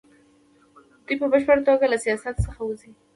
[1.05, 2.91] دوی په بشپړه توګه له سیاست څخه وځي.